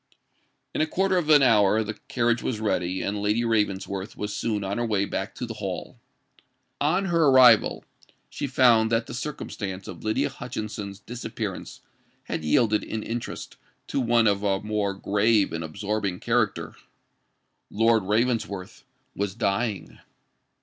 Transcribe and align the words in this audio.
In 0.73 0.81
a 0.81 0.87
quarter 0.87 1.15
of 1.19 1.29
an 1.29 1.43
hour 1.43 1.83
the 1.83 1.93
carriage 2.07 2.41
was 2.41 2.59
ready; 2.59 3.03
and 3.03 3.21
Lady 3.21 3.45
Ravensworth 3.45 4.17
was 4.17 4.35
soon 4.35 4.63
on 4.63 4.79
her 4.79 4.85
way 4.87 5.05
back 5.05 5.35
to 5.35 5.45
the 5.45 5.53
Hall. 5.53 5.99
On 6.81 7.05
her 7.05 7.27
arrival, 7.27 7.85
she 8.27 8.47
found 8.47 8.91
that 8.91 9.05
the 9.05 9.13
circumstance 9.13 9.87
of 9.87 10.03
Lydia 10.03 10.29
Hutchinson's 10.29 10.97
disappearance 10.97 11.81
had 12.23 12.43
yielded 12.43 12.83
in 12.83 13.03
interest 13.03 13.57
to 13.89 13.99
one 13.99 14.25
of 14.25 14.41
a 14.41 14.59
more 14.61 14.95
grave 14.95 15.53
and 15.53 15.63
absorbing 15.63 16.19
character. 16.19 16.73
Lord 17.69 18.01
Ravensworth 18.03 18.83
was 19.15 19.35
dying! 19.35 19.99